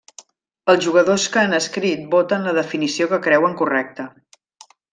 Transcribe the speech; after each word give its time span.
Els 0.71 0.79
jugadors 0.85 1.25
que 1.35 1.41
han 1.41 1.53
escrit 1.57 2.07
voten 2.15 2.49
la 2.49 2.55
definició 2.61 3.09
que 3.13 3.21
creuen 3.29 3.55
correcta. 3.63 4.09